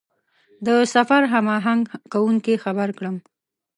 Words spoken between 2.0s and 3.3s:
کوونکي خبر کړم.